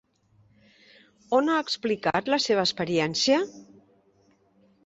[1.39, 3.41] On ha explicat la seva experiència?